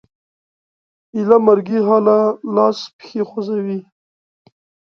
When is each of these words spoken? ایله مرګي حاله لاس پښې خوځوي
ایله 1.15 1.37
مرګي 1.45 1.79
حاله 1.87 2.17
لاس 2.55 2.79
پښې 2.97 3.21
خوځوي 3.29 3.79